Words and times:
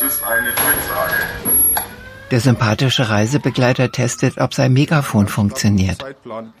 Ist 0.00 0.22
eine 0.24 0.48
Durchsage. 0.48 1.14
Der 2.30 2.40
sympathische 2.40 3.10
Reisebegleiter 3.10 3.92
testet, 3.92 4.38
ob 4.38 4.54
sein 4.54 4.72
Megafon 4.72 5.28
funktioniert. 5.28 6.04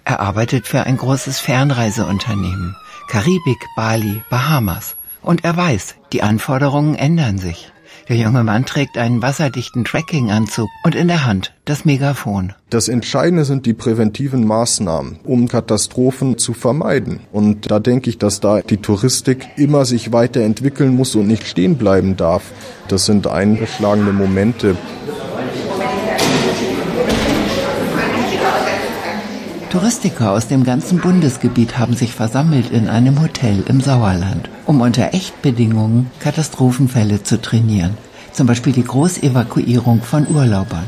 Er 0.04 0.20
arbeitet 0.20 0.66
für 0.66 0.82
ein 0.82 0.98
großes 0.98 1.40
Fernreiseunternehmen. 1.40 2.76
Karibik, 3.08 3.58
Bali, 3.74 4.22
Bahamas. 4.28 4.96
Und 5.22 5.44
er 5.44 5.56
weiß, 5.56 5.94
die 6.12 6.22
Anforderungen 6.22 6.94
ändern 6.94 7.38
sich. 7.38 7.72
Der 8.08 8.16
junge 8.16 8.44
Mann 8.44 8.66
trägt 8.66 8.98
einen 8.98 9.22
wasserdichten 9.22 9.84
Tracking-Anzug 9.84 10.68
und 10.84 10.94
in 10.94 11.08
der 11.08 11.24
Hand 11.24 11.52
das 11.64 11.84
Megafon. 11.84 12.52
Das 12.70 12.88
Entscheidende 12.88 13.44
sind 13.44 13.66
die 13.66 13.74
präventiven 13.74 14.46
Maßnahmen, 14.46 15.20
um 15.24 15.48
Katastrophen 15.48 16.38
zu 16.38 16.54
vermeiden. 16.54 17.20
Und 17.32 17.70
da 17.70 17.78
denke 17.78 18.10
ich, 18.10 18.18
dass 18.18 18.40
da 18.40 18.60
die 18.60 18.78
Touristik 18.78 19.46
immer 19.56 19.84
sich 19.84 20.12
weiterentwickeln 20.12 20.94
muss 20.94 21.14
und 21.14 21.28
nicht 21.28 21.46
stehen 21.46 21.76
bleiben 21.76 22.16
darf. 22.16 22.42
Das 22.88 23.06
sind 23.06 23.26
eingeschlagene 23.26 24.12
Momente. 24.12 24.76
Touristiker 29.72 30.32
aus 30.32 30.48
dem 30.48 30.64
ganzen 30.64 30.98
Bundesgebiet 30.98 31.78
haben 31.78 31.96
sich 31.96 32.12
versammelt 32.12 32.70
in 32.70 32.88
einem 32.88 33.22
Hotel 33.22 33.64
im 33.68 33.80
Sauerland, 33.80 34.50
um 34.66 34.82
unter 34.82 35.14
Echtbedingungen 35.14 36.10
Katastrophenfälle 36.20 37.22
zu 37.22 37.40
trainieren. 37.40 37.96
Zum 38.32 38.46
Beispiel 38.46 38.74
die 38.74 38.84
Großevakuierung 38.84 40.02
von 40.02 40.28
Urlaubern. 40.28 40.84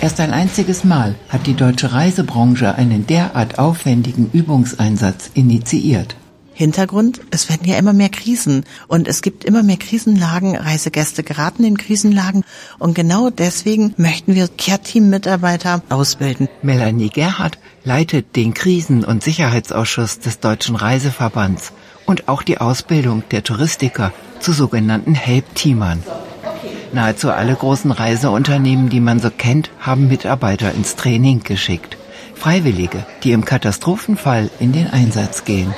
Erst 0.00 0.20
ein 0.20 0.32
einziges 0.32 0.84
Mal 0.84 1.16
hat 1.28 1.46
die 1.46 1.52
deutsche 1.52 1.92
Reisebranche 1.92 2.76
einen 2.76 3.06
derart 3.06 3.58
aufwendigen 3.58 4.30
Übungseinsatz 4.32 5.30
initiiert. 5.34 6.16
Hintergrund, 6.58 7.20
es 7.30 7.48
werden 7.48 7.68
ja 7.68 7.78
immer 7.78 7.92
mehr 7.92 8.08
Krisen 8.08 8.64
und 8.88 9.06
es 9.06 9.22
gibt 9.22 9.44
immer 9.44 9.62
mehr 9.62 9.76
Krisenlagen, 9.76 10.56
Reisegäste 10.56 11.22
geraten 11.22 11.62
in 11.62 11.78
Krisenlagen 11.78 12.42
und 12.80 12.96
genau 12.96 13.30
deswegen 13.30 13.94
möchten 13.96 14.34
wir 14.34 14.48
Care-Team-Mitarbeiter 14.48 15.82
ausbilden. 15.88 16.48
Melanie 16.62 17.10
Gerhardt 17.10 17.60
leitet 17.84 18.34
den 18.34 18.54
Krisen- 18.54 19.04
und 19.04 19.22
Sicherheitsausschuss 19.22 20.18
des 20.18 20.40
Deutschen 20.40 20.74
Reiseverbands 20.74 21.72
und 22.06 22.26
auch 22.26 22.42
die 22.42 22.58
Ausbildung 22.58 23.22
der 23.30 23.44
Touristiker 23.44 24.12
zu 24.40 24.52
sogenannten 24.52 25.14
Help-Teamern. 25.14 26.02
Nahezu 26.92 27.30
alle 27.30 27.54
großen 27.54 27.92
Reiseunternehmen, 27.92 28.88
die 28.88 28.98
man 28.98 29.20
so 29.20 29.30
kennt, 29.30 29.70
haben 29.78 30.08
Mitarbeiter 30.08 30.74
ins 30.74 30.96
Training 30.96 31.44
geschickt. 31.44 31.96
Freiwillige, 32.34 33.06
die 33.22 33.30
im 33.30 33.44
Katastrophenfall 33.44 34.50
in 34.58 34.72
den 34.72 34.88
Einsatz 34.88 35.44
gehen. 35.44 35.72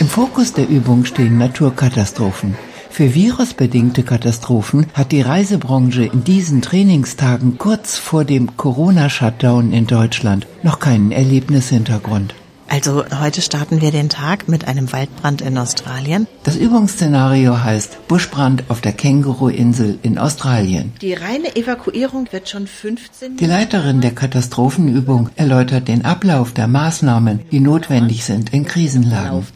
Im 0.00 0.06
Fokus 0.06 0.52
der 0.52 0.68
Übung 0.68 1.04
stehen 1.04 1.38
Naturkatastrophen. 1.38 2.56
Für 2.88 3.14
virusbedingte 3.14 4.04
Katastrophen 4.04 4.86
hat 4.94 5.10
die 5.10 5.22
Reisebranche 5.22 6.04
in 6.04 6.22
diesen 6.22 6.62
Trainingstagen 6.62 7.58
kurz 7.58 7.96
vor 7.96 8.24
dem 8.24 8.56
Corona-Shutdown 8.56 9.72
in 9.72 9.88
Deutschland 9.88 10.46
noch 10.62 10.78
keinen 10.78 11.10
Erlebnishintergrund. 11.10 12.34
Also 12.70 13.04
heute 13.18 13.40
starten 13.40 13.80
wir 13.80 13.90
den 13.90 14.10
Tag 14.10 14.46
mit 14.46 14.68
einem 14.68 14.92
Waldbrand 14.92 15.40
in 15.40 15.56
Australien. 15.56 16.26
Das 16.44 16.56
Übungsszenario 16.56 17.64
heißt 17.64 18.08
Buschbrand 18.08 18.64
auf 18.68 18.82
der 18.82 18.92
Känguru-Insel 18.92 19.98
in 20.02 20.18
Australien. 20.18 20.92
Die 21.00 21.14
reine 21.14 21.56
Evakuierung 21.56 22.28
wird 22.30 22.50
schon 22.50 22.66
15. 22.66 23.38
Die 23.38 23.46
Leiterin 23.46 24.02
der 24.02 24.14
Katastrophenübung 24.14 25.30
erläutert 25.36 25.88
den 25.88 26.04
Ablauf 26.04 26.52
der 26.52 26.68
Maßnahmen, 26.68 27.40
die 27.50 27.60
notwendig 27.60 28.24
sind 28.24 28.52
in 28.52 28.66
Krisenlagen. 28.66 29.46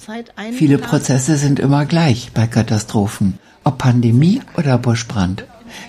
Viele 0.52 0.78
Prozesse 0.78 1.36
sind 1.36 1.60
immer 1.60 1.84
gleich 1.84 2.30
bei 2.32 2.46
Katastrophen, 2.46 3.38
ob 3.62 3.76
Pandemie 3.76 4.40
oder 4.56 4.78
Buschbrand. 4.78 5.44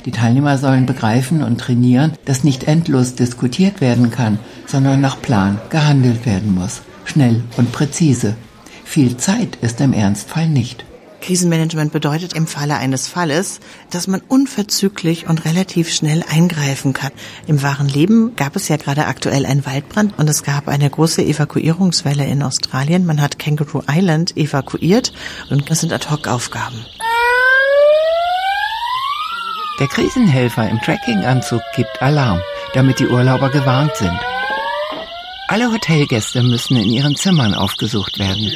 Die 0.05 0.11
Teilnehmer 0.11 0.57
sollen 0.57 0.85
begreifen 0.85 1.41
und 1.41 1.59
trainieren, 1.59 2.13
dass 2.25 2.44
nicht 2.44 2.66
endlos 2.66 3.16
diskutiert 3.16 3.79
werden 3.79 4.12
kann, 4.12 4.39
sondern 4.66 5.00
nach 5.00 5.22
Plan 5.22 5.59
gehandelt 5.69 6.25
werden 6.25 6.53
muss 6.53 6.81
schnell 7.06 7.44
und 7.58 7.72
präzise. 7.72 8.36
Viel 8.84 9.18
Zeit 9.18 9.58
ist 9.62 9.81
im 9.81 9.94
Ernstfall 9.94 10.50
nicht. 10.50 10.86
Krisenmanagement 11.24 11.94
bedeutet 11.94 12.34
im 12.34 12.47
Falle 12.47 12.75
eines 12.75 13.08
Falles, 13.08 13.62
dass 13.90 14.08
man 14.08 14.22
unverzüglich 14.28 15.28
und 15.30 15.46
relativ 15.46 15.92
schnell 15.92 16.22
eingreifen 16.30 16.92
kann. 16.92 17.13
Im 17.47 17.63
wahren 17.63 17.88
Leben 17.88 18.36
gab 18.36 18.58
es 18.58 18.68
ja 18.68 18.75
gerade 18.75 19.06
aktuell 19.06 19.46
einen 19.46 19.66
Waldbrand 19.66 20.19
und 20.19 20.30
es 20.30 20.44
gab 20.44 20.68
eine 20.68 20.90
große 20.90 21.24
Evakuierungswelle 21.24 22.25
in 22.25 22.44
Australien. 22.44 23.06
Man 23.06 23.22
hat 23.22 23.40
Kangaroo 23.40 23.84
Island 23.90 24.36
evakuiert 24.36 25.13
und 25.50 25.72
das 25.72 25.80
sind 25.80 25.94
Ad-Hoc-Aufgaben. 25.94 26.86
Der 29.80 29.88
Krisenhelfer 29.88 30.69
im 30.69 30.80
Tracking-Anzug 30.81 31.62
gibt 31.75 32.02
Alarm, 32.02 32.42
damit 32.74 33.00
die 33.00 33.08
Urlauber 33.08 33.50
gewarnt 33.50 33.96
sind. 33.96 34.19
Alle 35.53 35.72
Hotelgäste 35.72 36.41
müssen 36.41 36.78
in 36.78 36.90
ihren 36.90 37.16
Zimmern 37.16 37.53
aufgesucht 37.53 38.18
werden. 38.18 38.50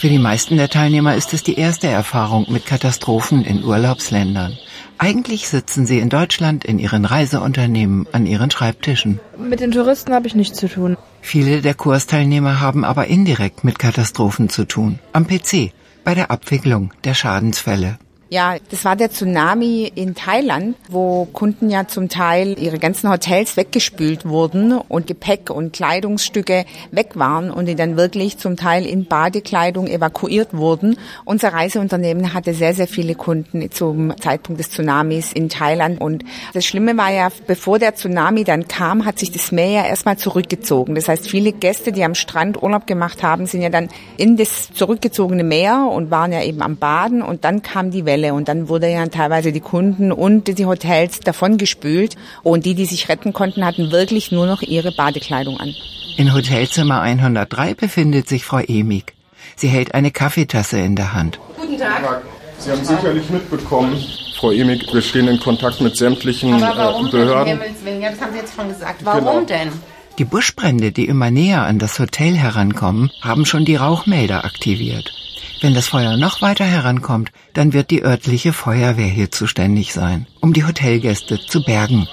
Für 0.00 0.08
die 0.08 0.18
meisten 0.18 0.56
der 0.56 0.68
Teilnehmer 0.68 1.14
ist 1.14 1.32
es 1.32 1.44
die 1.44 1.54
erste 1.54 1.86
Erfahrung 1.86 2.50
mit 2.50 2.66
Katastrophen 2.66 3.44
in 3.44 3.62
Urlaubsländern. 3.62 4.58
Eigentlich 4.98 5.48
sitzen 5.48 5.86
sie 5.86 6.00
in 6.00 6.08
Deutschland 6.08 6.64
in 6.64 6.80
ihren 6.80 7.04
Reiseunternehmen 7.04 8.08
an 8.10 8.26
ihren 8.26 8.50
Schreibtischen. 8.50 9.20
Mit 9.38 9.60
den 9.60 9.70
Touristen 9.70 10.12
habe 10.12 10.26
ich 10.26 10.34
nichts 10.34 10.58
zu 10.58 10.68
tun. 10.68 10.96
Viele 11.20 11.62
der 11.62 11.74
Kursteilnehmer 11.74 12.58
haben 12.58 12.84
aber 12.84 13.06
indirekt 13.06 13.62
mit 13.62 13.78
Katastrophen 13.78 14.48
zu 14.48 14.64
tun. 14.64 14.98
Am 15.12 15.28
PC, 15.28 15.70
bei 16.02 16.16
der 16.16 16.32
Abwicklung 16.32 16.92
der 17.04 17.14
Schadensfälle. 17.14 17.96
Ja, 18.32 18.54
das 18.70 18.84
war 18.84 18.94
der 18.94 19.10
Tsunami 19.10 19.90
in 19.92 20.14
Thailand, 20.14 20.76
wo 20.88 21.24
Kunden 21.24 21.68
ja 21.68 21.88
zum 21.88 22.08
Teil 22.08 22.56
ihre 22.60 22.78
ganzen 22.78 23.10
Hotels 23.10 23.56
weggespült 23.56 24.24
wurden 24.24 24.70
und 24.70 25.08
Gepäck 25.08 25.50
und 25.50 25.72
Kleidungsstücke 25.72 26.64
weg 26.92 27.16
waren 27.16 27.50
und 27.50 27.66
die 27.66 27.74
dann 27.74 27.96
wirklich 27.96 28.38
zum 28.38 28.56
Teil 28.56 28.86
in 28.86 29.06
Badekleidung 29.06 29.88
evakuiert 29.88 30.56
wurden. 30.56 30.96
Unser 31.24 31.54
Reiseunternehmen 31.54 32.32
hatte 32.32 32.54
sehr, 32.54 32.72
sehr 32.72 32.86
viele 32.86 33.16
Kunden 33.16 33.68
zum 33.72 34.16
Zeitpunkt 34.20 34.60
des 34.60 34.70
Tsunamis 34.70 35.32
in 35.32 35.48
Thailand 35.48 36.00
und 36.00 36.24
das 36.54 36.64
Schlimme 36.64 36.96
war 36.96 37.10
ja, 37.10 37.30
bevor 37.48 37.80
der 37.80 37.96
Tsunami 37.96 38.44
dann 38.44 38.68
kam, 38.68 39.06
hat 39.06 39.18
sich 39.18 39.32
das 39.32 39.50
Meer 39.50 39.70
ja 39.70 39.86
erstmal 39.86 40.18
zurückgezogen. 40.18 40.94
Das 40.94 41.08
heißt, 41.08 41.28
viele 41.28 41.50
Gäste, 41.50 41.90
die 41.90 42.04
am 42.04 42.14
Strand 42.14 42.62
Urlaub 42.62 42.86
gemacht 42.86 43.24
haben, 43.24 43.46
sind 43.46 43.60
ja 43.60 43.70
dann 43.70 43.88
in 44.18 44.36
das 44.36 44.72
zurückgezogene 44.72 45.42
Meer 45.42 45.90
und 45.92 46.12
waren 46.12 46.30
ja 46.30 46.44
eben 46.44 46.62
am 46.62 46.76
Baden 46.76 47.22
und 47.22 47.44
dann 47.44 47.62
kam 47.62 47.90
die 47.90 48.04
Welle 48.04 48.19
Fälle. 48.20 48.34
Und 48.34 48.48
dann 48.48 48.68
wurde 48.68 48.88
ja 48.88 49.06
teilweise 49.06 49.52
die 49.52 49.60
Kunden 49.60 50.12
und 50.12 50.58
die 50.58 50.66
Hotels 50.66 51.20
davon 51.20 51.58
gespült. 51.58 52.16
Und 52.42 52.66
die, 52.66 52.74
die 52.74 52.86
sich 52.86 53.08
retten 53.08 53.32
konnten, 53.32 53.64
hatten 53.64 53.90
wirklich 53.90 54.32
nur 54.32 54.46
noch 54.46 54.62
ihre 54.62 54.92
Badekleidung 54.92 55.58
an. 55.58 55.74
In 56.16 56.34
Hotelzimmer 56.34 57.00
103 57.00 57.74
befindet 57.74 58.28
sich 58.28 58.44
Frau 58.44 58.58
Emig. 58.58 59.14
Sie 59.56 59.68
hält 59.68 59.94
eine 59.94 60.10
Kaffeetasse 60.10 60.78
in 60.78 60.96
der 60.96 61.14
Hand. 61.14 61.38
Guten 61.56 61.78
Tag. 61.78 62.22
Sie 62.58 62.70
haben 62.70 62.84
sicherlich 62.84 63.30
mitbekommen, 63.30 63.96
Frau 64.38 64.50
Emig, 64.50 64.86
wir 64.92 65.00
stehen 65.00 65.28
in 65.28 65.40
Kontakt 65.40 65.80
mit 65.80 65.96
sämtlichen 65.96 66.62
Aber 66.62 66.76
warum 66.76 67.06
äh, 67.06 67.10
Behörden. 67.10 67.58
Denn, 67.86 68.02
ja, 68.02 68.10
das 68.10 68.20
haben 68.20 68.32
Sie 68.32 68.38
jetzt 68.38 68.54
schon 68.54 68.68
gesagt. 68.68 69.02
Warum 69.02 69.22
genau. 69.22 69.40
denn? 69.46 69.72
Die 70.18 70.26
Buschbrände, 70.26 70.92
die 70.92 71.06
immer 71.06 71.30
näher 71.30 71.62
an 71.62 71.78
das 71.78 71.98
Hotel 71.98 72.34
herankommen, 72.34 73.10
haben 73.22 73.46
schon 73.46 73.64
die 73.64 73.76
Rauchmelder 73.76 74.44
aktiviert. 74.44 75.10
Wenn 75.60 75.74
das 75.74 75.88
Feuer 75.88 76.16
noch 76.16 76.40
weiter 76.40 76.64
herankommt, 76.64 77.32
dann 77.52 77.74
wird 77.74 77.90
die 77.90 78.02
örtliche 78.02 78.54
Feuerwehr 78.54 79.08
hier 79.08 79.30
zuständig 79.30 79.92
sein, 79.92 80.26
um 80.40 80.54
die 80.54 80.64
Hotelgäste 80.64 81.38
zu 81.38 81.62
bergen. 81.62 82.08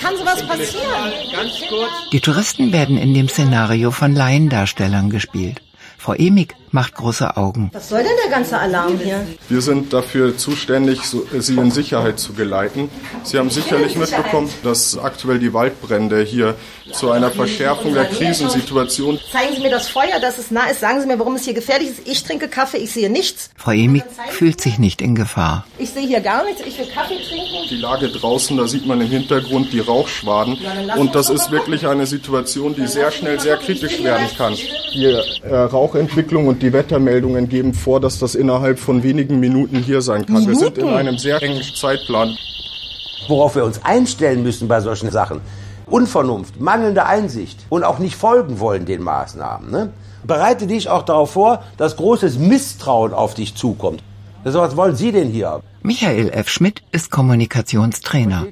Kann 0.00 0.16
sowas 0.18 0.46
passieren? 0.46 1.12
Die 2.12 2.20
Touristen 2.20 2.72
werden 2.72 2.98
in 2.98 3.14
dem 3.14 3.28
Szenario 3.28 3.90
von 3.90 4.14
Laiendarstellern 4.14 5.08
gespielt. 5.08 5.62
Frau 5.96 6.12
Emig 6.12 6.54
macht 6.72 6.94
große 6.94 7.36
Augen. 7.36 7.70
Was 7.72 7.88
soll 7.88 8.02
denn 8.02 8.12
der 8.24 8.30
ganze 8.30 8.58
Alarm 8.58 8.98
hier? 8.98 9.26
Wir 9.48 9.60
sind 9.60 9.92
dafür 9.92 10.36
zuständig, 10.36 11.00
Sie 11.02 11.56
in 11.56 11.70
Sicherheit 11.70 12.18
zu 12.18 12.32
geleiten. 12.32 12.88
Sie 13.22 13.38
haben 13.38 13.50
sicherlich 13.50 13.96
mitbekommen, 13.96 14.50
dass 14.62 14.98
aktuell 14.98 15.38
die 15.38 15.52
Waldbrände 15.52 16.22
hier 16.22 16.54
zu 16.92 17.10
einer 17.10 17.30
Verschärfung 17.30 17.94
der 17.94 18.06
Krisensituation. 18.06 19.18
Zeigen 19.30 19.54
Sie 19.56 19.62
mir 19.62 19.70
das 19.70 19.88
Feuer, 19.88 20.20
dass 20.20 20.38
es 20.38 20.50
nah 20.50 20.66
ist. 20.66 20.80
Sagen 20.80 21.00
Sie 21.00 21.06
mir, 21.06 21.18
warum 21.18 21.36
es 21.36 21.44
hier 21.44 21.54
gefährlich 21.54 21.90
ist. 21.90 22.06
Ich 22.06 22.22
trinke 22.24 22.48
Kaffee, 22.48 22.78
ich 22.78 22.92
sehe 22.92 23.10
nichts. 23.10 23.50
Frau 23.56 23.72
Emig 23.72 24.02
fühlt 24.28 24.60
sich 24.60 24.78
nicht 24.78 25.00
in 25.02 25.14
Gefahr. 25.14 25.66
Ich 25.78 25.90
sehe 25.90 26.06
hier 26.06 26.20
gar 26.20 26.44
nichts. 26.44 26.62
Ich 26.66 26.78
will 26.78 26.86
Kaffee 26.86 27.16
trinken. 27.16 27.68
Die 27.70 27.76
Lage 27.76 28.08
draußen, 28.08 28.56
da 28.56 28.66
sieht 28.66 28.86
man 28.86 29.00
im 29.00 29.08
Hintergrund 29.08 29.72
die 29.72 29.80
Rauchschwaden. 29.80 30.58
Und 30.96 31.14
das 31.14 31.30
ist 31.30 31.50
wirklich 31.50 31.86
eine 31.86 32.06
Situation, 32.06 32.74
die 32.74 32.86
sehr 32.86 33.10
schnell 33.10 33.38
sehr 33.40 33.56
kritisch 33.56 34.02
werden 34.02 34.26
kann. 34.36 34.54
Die 34.94 35.04
äh, 35.04 35.54
Rauchentwicklung 35.54 36.48
und 36.48 36.59
die 36.62 36.72
Wettermeldungen 36.72 37.48
geben 37.48 37.74
vor, 37.74 38.00
dass 38.00 38.18
das 38.18 38.34
innerhalb 38.34 38.78
von 38.78 39.02
wenigen 39.02 39.40
Minuten 39.40 39.76
hier 39.78 40.02
sein 40.02 40.26
kann. 40.26 40.44
Minuten? 40.44 40.50
Wir 40.50 40.58
sind 40.58 40.78
in 40.78 40.88
einem 40.88 41.18
sehr 41.18 41.42
engen 41.42 41.62
Zeitplan. 41.62 42.36
Worauf 43.28 43.54
wir 43.54 43.64
uns 43.64 43.84
einstellen 43.84 44.42
müssen 44.42 44.68
bei 44.68 44.80
solchen 44.80 45.10
Sachen, 45.10 45.40
Unvernunft, 45.86 46.60
mangelnde 46.60 47.06
Einsicht 47.06 47.58
und 47.68 47.84
auch 47.84 47.98
nicht 47.98 48.16
folgen 48.16 48.60
wollen 48.60 48.86
den 48.86 49.02
Maßnahmen. 49.02 49.70
Ne? 49.70 49.92
Bereite 50.24 50.66
dich 50.66 50.88
auch 50.88 51.02
darauf 51.02 51.32
vor, 51.32 51.62
dass 51.76 51.96
großes 51.96 52.38
Misstrauen 52.38 53.12
auf 53.12 53.34
dich 53.34 53.54
zukommt. 53.54 54.02
Was 54.42 54.76
wollen 54.76 54.96
Sie 54.96 55.12
denn 55.12 55.28
hier? 55.28 55.60
Michael 55.82 56.30
F. 56.30 56.48
Schmidt 56.48 56.82
ist 56.92 57.10
Kommunikationstrainer. 57.10 58.46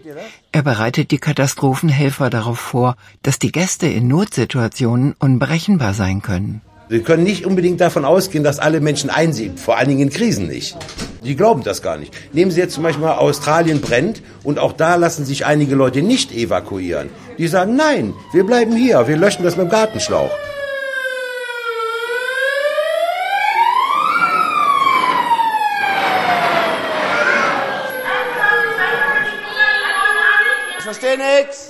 Er 0.53 0.63
bereitet 0.63 1.11
die 1.11 1.19
Katastrophenhelfer 1.19 2.31
darauf 2.31 2.59
vor, 2.59 2.97
dass 3.23 3.39
die 3.39 3.53
Gäste 3.53 3.87
in 3.87 4.09
Notsituationen 4.09 5.15
unberechenbar 5.19 5.95
sein 5.95 6.21
können. 6.21 6.61
Sie 6.91 7.01
können 7.01 7.23
nicht 7.23 7.45
unbedingt 7.45 7.81
davon 7.83 8.07
ausgehen, 8.07 8.45
dass 8.45 8.59
alle 8.59 8.81
Menschen 8.81 9.11
einsehen, 9.11 9.59
vor 9.59 9.77
allen 9.77 9.89
Dingen 9.89 10.01
in 10.01 10.11
Krisen 10.11 10.47
nicht. 10.47 10.77
Die 11.23 11.37
glauben 11.37 11.63
das 11.63 11.83
gar 11.83 11.99
nicht. 11.99 12.15
Nehmen 12.33 12.51
Sie 12.51 12.61
jetzt 12.61 12.75
zum 12.75 12.83
Beispiel 12.83 13.05
mal 13.05 13.17
Australien 13.17 13.83
brennt 13.83 14.23
und 14.43 14.59
auch 14.59 14.73
da 14.73 14.95
lassen 14.95 15.27
sich 15.27 15.45
einige 15.45 15.75
Leute 15.75 16.01
nicht 16.01 16.33
evakuieren. 16.33 17.11
Die 17.37 17.47
sagen, 17.47 17.77
nein, 17.77 18.15
wir 18.33 18.45
bleiben 18.45 18.75
hier, 18.75 19.07
wir 19.07 19.17
löschen 19.19 19.45
das 19.45 19.57
mit 19.57 19.67
dem 19.67 19.71
Gartenschlauch. 19.71 20.31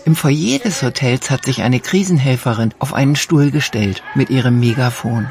Im 0.09 0.17
Foyer 0.17 0.59
des 0.59 0.83
Hotels 0.83 1.31
hat 1.31 1.45
sich 1.45 1.61
eine 1.61 1.81
Krisenhelferin 1.81 2.73
auf 2.79 2.95
einen 2.95 3.15
Stuhl 3.15 3.51
gestellt 3.51 4.03
mit 4.15 4.31
ihrem 4.31 4.59
Megafon. 4.59 5.31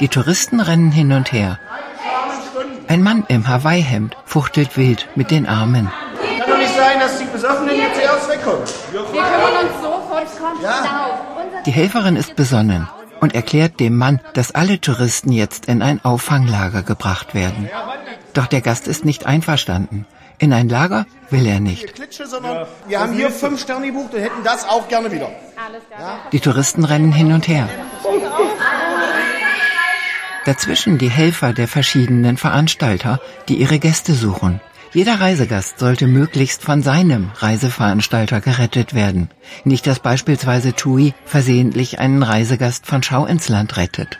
Die 0.00 0.08
Touristen 0.08 0.60
rennen 0.60 0.90
hin 0.90 1.12
und 1.12 1.30
her. 1.30 1.58
Ein 2.88 3.02
Mann 3.02 3.24
im 3.28 3.46
Hawaii-Hemd 3.46 4.16
fuchtelt 4.24 4.78
wild 4.78 5.08
mit 5.14 5.30
den 5.30 5.46
Armen. 5.46 5.90
Kann 6.38 6.50
doch 6.50 6.56
nicht 6.56 6.74
sein, 6.74 7.00
dass 7.00 7.18
die 7.18 7.26
Besoffenen 7.26 7.76
jetzt 7.76 8.00
hier 8.00 8.14
aus 8.14 8.26
wegkommen. 8.30 8.62
Wir 8.92 9.02
kümmern 9.02 9.66
uns 9.66 9.82
sofort, 9.82 10.38
kommt 10.40 10.62
ja. 10.62 11.60
Die 11.66 11.70
Helferin 11.70 12.16
ist 12.16 12.34
besonnen 12.34 12.88
und 13.20 13.34
erklärt 13.34 13.78
dem 13.78 13.98
Mann, 13.98 14.20
dass 14.32 14.54
alle 14.54 14.80
Touristen 14.80 15.32
jetzt 15.32 15.66
in 15.66 15.82
ein 15.82 16.02
Auffanglager 16.02 16.82
gebracht 16.82 17.34
werden. 17.34 17.68
Doch 18.32 18.46
der 18.46 18.62
Gast 18.62 18.88
ist 18.88 19.04
nicht 19.04 19.26
einverstanden. 19.26 20.06
In 20.42 20.52
ein 20.52 20.68
Lager 20.68 21.06
will 21.30 21.46
er 21.46 21.60
nicht. 21.60 21.86
Wir 22.88 22.98
haben 22.98 23.12
hier 23.12 23.30
fünf 23.30 23.60
Sterne 23.60 23.86
gebucht 23.86 24.12
und 24.12 24.20
hätten 24.20 24.42
das 24.42 24.68
auch 24.68 24.88
gerne 24.88 25.12
wieder. 25.12 25.30
Die 26.32 26.40
Touristen 26.40 26.84
rennen 26.84 27.12
hin 27.12 27.32
und 27.32 27.46
her. 27.46 27.68
Dazwischen 30.44 30.98
die 30.98 31.10
Helfer 31.10 31.52
der 31.52 31.68
verschiedenen 31.68 32.36
Veranstalter, 32.38 33.20
die 33.48 33.54
ihre 33.54 33.78
Gäste 33.78 34.14
suchen. 34.14 34.60
Jeder 34.92 35.20
Reisegast 35.20 35.78
sollte 35.78 36.08
möglichst 36.08 36.62
von 36.62 36.82
seinem 36.82 37.30
Reiseveranstalter 37.36 38.40
gerettet 38.40 38.94
werden. 38.94 39.30
Nicht, 39.62 39.86
dass 39.86 40.00
beispielsweise 40.00 40.74
TUI 40.74 41.14
versehentlich 41.24 42.00
einen 42.00 42.24
Reisegast 42.24 42.84
von 42.84 43.04
Schau 43.04 43.26
ins 43.26 43.48
Land 43.48 43.76
rettet. 43.76 44.18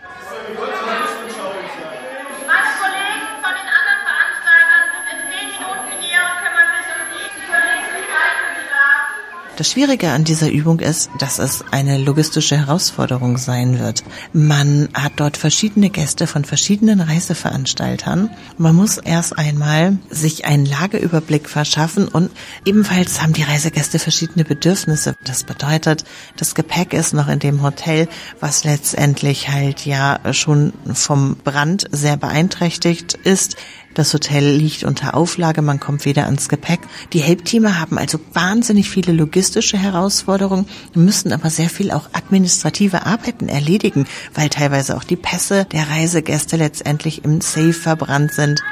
Das 9.57 9.71
Schwierige 9.71 10.09
an 10.11 10.25
dieser 10.25 10.51
Übung 10.51 10.81
ist, 10.81 11.11
dass 11.19 11.39
es 11.39 11.63
eine 11.71 11.99
logistische 11.99 12.57
Herausforderung 12.57 13.37
sein 13.37 13.79
wird. 13.79 14.03
Man 14.33 14.89
hat 14.95 15.13
dort 15.17 15.37
verschiedene 15.37 15.91
Gäste 15.91 16.27
von 16.27 16.47
verschiedenen 16.47 17.03
Reiseveranstaltern. 17.03 18.31
Man 18.57 18.75
muss 18.75 18.97
erst 18.97 19.39
einmal 19.39 19.99
sich 20.09 20.47
einen 20.47 20.65
Lageüberblick 20.65 21.51
verschaffen 21.51 22.09
und 22.09 22.31
ebenfalls 22.65 23.21
haben 23.21 23.35
die 23.35 23.43
Reisegäste 23.43 23.99
verschiedene 23.99 24.47
Bedürfnisse. 24.47 25.17
Das 25.23 25.45
bedeutet, 25.45 26.05
das 26.39 26.55
Gepäck 26.55 26.95
ist 26.95 27.13
noch 27.13 27.29
in 27.29 27.39
dem 27.39 27.63
Hotel, 27.63 28.09
was 28.41 28.65
letztendlich 28.65 29.51
halt 29.51 29.85
ja 29.85 30.19
schon 30.33 30.73
vom 30.95 31.37
Brand 31.37 31.89
sehr 31.93 32.17
beeinträchtigt 32.17 33.19
ist. 33.23 33.57
Das 33.95 34.15
Hotel 34.15 34.57
liegt 34.57 34.85
unter 34.85 35.15
Auflage, 35.15 35.61
man 35.61 35.79
kommt 35.79 36.07
wieder 36.07 36.25
ans 36.25 36.49
Gepäck. 36.49 36.81
Die 37.13 37.21
Helpteamer 37.21 37.79
haben 37.79 37.99
also 37.99 38.19
wahnsinnig 38.33 38.89
viele 38.89 39.13
logistische 39.13 39.77
Herausforderungen, 39.77 40.67
müssen 40.95 41.33
aber 41.33 41.51
sehr 41.51 41.69
viel 41.69 41.91
auch 41.91 42.09
administrative 42.15 43.05
Arbeiten 43.05 43.49
erledigen, 43.49 44.07
weil 44.35 44.49
teilweise 44.49 44.97
auch 44.97 45.05
die 45.05 45.17
Pässe 45.17 45.67
der 45.67 45.91
Reisegäste 45.91 46.57
letztendlich 46.57 47.25
im 47.25 47.43
Safe 47.43 47.75
verbrannt 47.75 48.33
sind. 48.33 48.63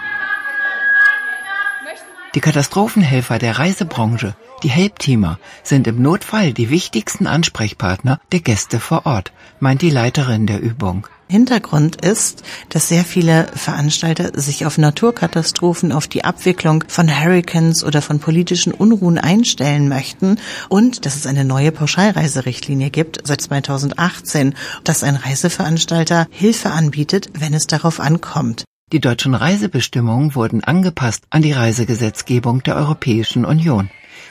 Die 2.34 2.40
Katastrophenhelfer 2.40 3.38
der 3.38 3.58
Reisebranche, 3.58 4.36
die 4.62 4.70
Helpteamer, 4.70 5.38
sind 5.64 5.86
im 5.86 6.00
Notfall 6.00 6.52
die 6.52 6.70
wichtigsten 6.70 7.26
Ansprechpartner 7.26 8.20
der 8.30 8.40
Gäste 8.40 8.78
vor 8.78 9.04
Ort, 9.04 9.32
meint 9.58 9.82
die 9.82 9.90
Leiterin 9.90 10.46
der 10.46 10.60
Übung. 10.60 11.08
Hintergrund 11.30 12.04
ist, 12.04 12.42
dass 12.68 12.88
sehr 12.88 13.04
viele 13.04 13.46
Veranstalter 13.54 14.38
sich 14.38 14.66
auf 14.66 14.76
Naturkatastrophen, 14.76 15.92
auf 15.92 16.08
die 16.08 16.24
Abwicklung 16.24 16.84
von 16.88 17.08
Hurricanes 17.08 17.84
oder 17.84 18.02
von 18.02 18.18
politischen 18.18 18.72
Unruhen 18.72 19.16
einstellen 19.16 19.88
möchten 19.88 20.38
und 20.68 21.06
dass 21.06 21.16
es 21.16 21.26
eine 21.26 21.44
neue 21.44 21.72
Pauschalreiserichtlinie 21.72 22.90
gibt 22.90 23.26
seit 23.26 23.40
2018, 23.40 24.54
dass 24.84 25.02
ein 25.02 25.16
Reiseveranstalter 25.16 26.26
Hilfe 26.30 26.70
anbietet, 26.70 27.30
wenn 27.38 27.54
es 27.54 27.66
darauf 27.66 28.00
ankommt. 28.00 28.64
Die 28.92 29.00
deutschen 29.00 29.34
Reisebestimmungen 29.34 30.34
wurden 30.34 30.64
angepasst 30.64 31.24
an 31.30 31.42
die 31.42 31.52
Reisegesetzgebung 31.52 32.64
der 32.64 32.76
Europäischen 32.76 33.44
Union. 33.44 33.88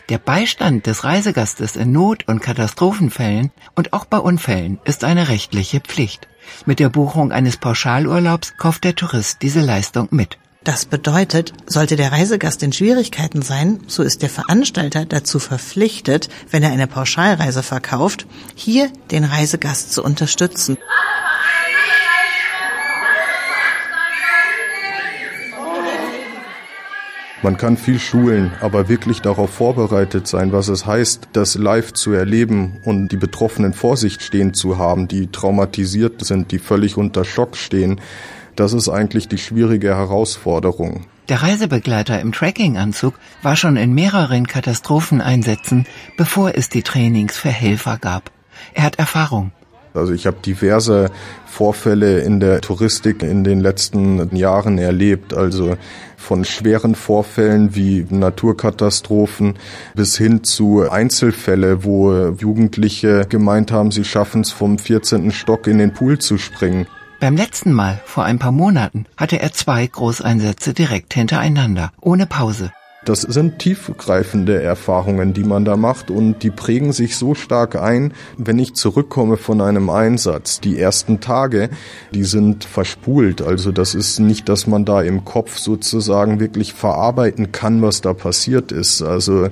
Der 0.10 0.18
Beistand 0.18 0.88
des 0.88 1.04
Reisegastes 1.04 1.76
in 1.76 1.92
Not- 1.92 2.28
und 2.28 2.42
Katastrophenfällen 2.42 3.52
und 3.76 3.94
auch 3.94 4.06
bei 4.06 4.18
Unfällen 4.18 4.80
ist 4.84 5.04
eine 5.04 5.28
rechtliche 5.28 5.82
Pflicht. 5.82 6.29
Mit 6.66 6.80
der 6.80 6.90
Buchung 6.90 7.32
eines 7.32 7.58
Pauschalurlaubs 7.58 8.56
kauft 8.58 8.84
der 8.84 8.96
Tourist 8.96 9.42
diese 9.42 9.62
Leistung 9.62 10.08
mit. 10.12 10.38
Das 10.64 10.86
bedeutet, 10.86 11.54
sollte 11.68 11.96
der 11.96 12.12
Reisegast 12.12 12.62
in 12.64 12.74
Schwierigkeiten 12.74 13.42
sein, 13.42 13.80
so 13.88 14.04
ist 14.04 14.22
der 14.22 14.30
Veranstalter 14.30 15.06
dazu 15.06 15.40
verpflichtet, 15.40 16.28
wenn 16.52 16.64
er 16.64 16.72
eine 16.72 16.86
Pauschalreise 16.86 17.64
verkauft, 17.64 18.28
hier 18.56 18.92
den 19.10 19.24
Reisegast 19.24 19.94
zu 19.94 20.04
unterstützen. 20.04 20.78
Man 27.42 27.56
kann 27.56 27.78
viel 27.78 28.00
schulen, 28.00 28.52
aber 28.60 28.90
wirklich 28.90 29.22
darauf 29.22 29.50
vorbereitet 29.50 30.28
sein, 30.28 30.52
was 30.52 30.68
es 30.68 30.86
heißt, 30.86 31.30
das 31.32 31.56
live 31.56 31.94
zu 31.94 32.12
erleben 32.12 32.82
und 32.84 33.14
die 33.14 33.18
Betroffenen 33.18 33.72
vor 33.72 33.96
sich 33.96 34.20
stehen 34.20 34.54
zu 34.54 34.78
haben, 34.78 35.08
die 35.08 35.28
traumatisiert 35.28 36.26
sind, 36.26 36.52
die 36.52 36.60
völlig 36.60 36.98
unter 36.98 37.24
Schock 37.24 37.56
stehen. 37.56 38.02
Das 38.58 38.74
ist 38.74 38.90
eigentlich 38.90 39.30
die 39.30 39.38
schwierige 39.38 39.96
Herausforderung. 39.96 41.06
Der 41.30 41.42
Reisebegleiter 41.42 42.20
im 42.20 42.34
Tracking-Anzug 42.34 43.14
war 43.42 43.56
schon 43.56 43.78
in 43.78 43.94
mehreren 43.94 44.46
Katastropheneinsätzen, 44.46 45.86
bevor 46.18 46.56
es 46.56 46.68
die 46.68 46.84
Trainings 46.84 47.38
für 47.38 47.50
Helfer 47.50 47.98
gab. 48.02 48.32
Er 48.74 48.84
hat 48.84 49.00
Erfahrung. 49.00 49.54
Also 49.94 50.14
ich 50.14 50.28
habe 50.28 50.38
diverse 50.46 51.10
Vorfälle 51.46 52.20
in 52.20 52.40
der 52.40 52.62
Touristik 52.62 53.24
in 53.24 53.44
den 53.44 53.60
letzten 53.60 54.36
Jahren 54.36 54.78
erlebt. 54.78 55.34
Also 55.34 55.78
von 56.20 56.46
schweren 56.46 56.94
Vorfällen 56.94 57.76
wie 57.76 58.06
Naturkatastrophen 58.10 59.56
bis 59.96 60.18
hin 60.18 60.44
zu 60.44 60.90
Einzelfälle, 60.90 61.84
wo 61.84 62.30
Jugendliche 62.30 63.26
gemeint 63.28 63.72
haben, 63.72 63.92
sie 63.92 64.04
schaffen 64.04 64.42
es 64.42 64.52
vom 64.52 64.78
14. 64.78 65.32
Stock 65.32 65.66
in 65.68 65.80
den 65.80 65.94
Pool 65.94 66.20
zu 66.20 66.38
springen. 66.38 66.86
Beim 67.20 67.36
letzten 67.36 67.74
Mal, 67.74 68.00
vor 68.06 68.24
ein 68.24 68.40
paar 68.40 68.52
Monaten, 68.52 69.06
hatte 69.18 69.42
er 69.42 69.52
zwei 69.52 69.86
Großeinsätze 69.88 70.74
direkt 70.74 71.14
hintereinander, 71.14 71.92
ohne 72.00 72.26
Pause. 72.26 72.72
Das 73.06 73.22
sind 73.22 73.60
tiefgreifende 73.60 74.62
Erfahrungen, 74.62 75.34
die 75.34 75.46
man 75.46 75.64
da 75.64 75.78
macht 75.78 76.12
und 76.12 76.44
die 76.44 76.52
prägen 76.52 76.92
sich 76.92 77.16
so 77.16 77.34
stark 77.34 77.76
ein, 77.76 78.14
wenn 78.38 78.60
ich 78.60 78.76
zurückkomme 78.76 79.38
von 79.38 79.62
einem 79.62 79.90
Einsatz. 79.90 80.60
Die 80.60 80.78
ersten 80.78 81.22
Tage, 81.22 81.70
die 82.14 82.26
sind 82.26 82.66
verspult. 82.66 83.42
Also 83.42 83.72
das 83.72 83.96
ist 83.96 84.20
nicht, 84.20 84.50
dass 84.50 84.68
man 84.68 84.84
da 84.84 85.02
im 85.02 85.24
Kopf 85.24 85.58
sozusagen 85.58 86.42
wirklich 86.42 86.74
verarbeiten 86.74 87.54
kann, 87.54 87.82
was 87.82 88.02
da 88.02 88.14
passiert 88.14 88.74
ist. 88.74 89.02
Also 89.02 89.48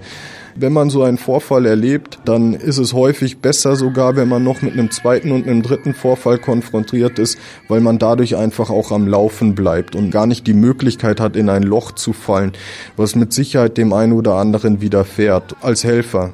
wenn 0.60 0.74
man 0.74 0.90
so 0.90 1.04
einen 1.04 1.18
Vorfall 1.18 1.66
erlebt, 1.66 2.20
dann 2.26 2.54
ist 2.54 2.78
es 2.78 2.94
häufig 2.94 3.40
besser 3.40 3.76
sogar, 3.76 4.16
wenn 4.16 4.28
man 4.28 4.44
noch 4.44 4.62
mit 4.62 4.74
einem 4.74 4.92
zweiten 4.92 5.32
und 5.32 5.48
einem 5.48 5.62
dritten 5.62 5.94
Vorfall 5.94 6.38
konfrontiert 6.38 7.20
ist, 7.20 7.38
weil 7.68 7.82
man 7.82 8.00
dadurch 8.00 8.36
einfach 8.36 8.70
auch 8.70 8.92
am 8.92 9.08
Laufen 9.08 9.56
bleibt 9.56 9.96
und 9.96 10.12
gar 10.12 10.26
nicht 10.26 10.48
die 10.48 10.54
Möglichkeit 10.54 11.20
hat, 11.20 11.36
in 11.36 11.50
ein 11.50 11.64
Loch 11.64 11.92
zu 11.92 12.14
fallen, 12.14 12.54
was 12.96 13.16
mit 13.16 13.34
Sicherheit 13.34 13.78
dem 13.78 13.94
einen 13.94 14.14
oder 14.14 14.36
anderen 14.36 14.82
widerfährt 14.82 15.56
als 15.62 15.84
Helfer. 15.84 16.34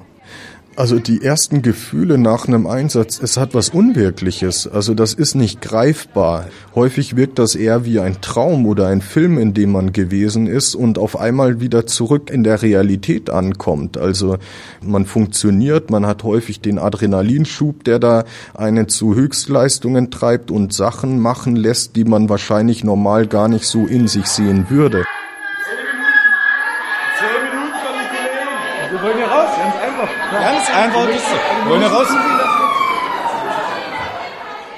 Also 0.76 0.98
die 0.98 1.24
ersten 1.24 1.62
Gefühle 1.62 2.18
nach 2.18 2.48
einem 2.48 2.66
Einsatz, 2.66 3.20
es 3.22 3.38
hat 3.38 3.54
was 3.54 3.70
Unwirkliches. 3.70 4.68
Also 4.68 4.96
das 4.96 5.14
ist 5.14 5.36
nicht 5.36 5.62
greifbar. 5.62 6.48
Häufig 6.74 7.16
wirkt 7.16 7.38
das 7.38 7.54
eher 7.54 7.86
wie 7.86 8.00
ein 8.00 8.22
Traum 8.22 8.66
oder 8.66 8.88
ein 8.88 9.02
Film, 9.02 9.38
in 9.38 9.54
dem 9.54 9.72
man 9.72 9.94
gewesen 9.94 10.48
ist 10.48 10.74
und 10.74 10.98
auf 10.98 11.20
einmal 11.20 11.60
wieder 11.60 11.86
zurück 11.86 12.32
in 12.32 12.44
der 12.44 12.64
Realität 12.64 13.30
ankommt. 13.30 13.98
Also 13.98 14.38
man 14.82 15.06
funktioniert, 15.06 15.92
man 15.92 16.08
hat 16.08 16.24
häufig 16.24 16.60
den 16.60 16.80
Adrenalinschub, 16.80 17.84
der 17.84 18.00
da 18.00 18.26
einen 18.56 18.90
zu 18.90 19.14
Höchstleistungen 19.14 20.10
treibt 20.10 20.50
und 20.50 20.74
Sachen 20.74 21.20
machen 21.20 21.56
lässt, 21.56 21.96
die 21.96 22.06
man 22.06 22.30
wahrscheinlich 22.30 22.84
normal 22.84 23.28
gar 23.28 23.48
nicht 23.48 23.66
so 23.66 23.86
in 23.86 24.08
sich 24.08 24.26
sehen 24.26 24.66
würde. 24.70 25.06
Wir 28.94 29.02
wollen 29.02 29.18
hier 29.18 29.26
raus, 29.26 29.50
ganz 29.58 29.76
einfach. 29.76 30.10
Ganz 30.32 30.70
einfach. 30.70 31.08
Wir 31.08 31.70
wollen 31.72 31.82
hier 31.82 31.92
raus. 31.92 32.08